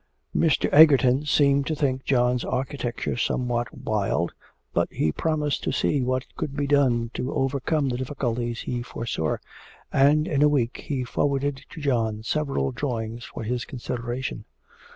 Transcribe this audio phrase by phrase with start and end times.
[0.35, 0.67] Mr.
[0.73, 4.33] Egerton seemed to think John's architecture somewhat wild,
[4.73, 9.37] but he promised to see what could be done to overcome the difficulties he foresaw,
[9.93, 14.45] and in a week he forwarded John several drawings for his consideration.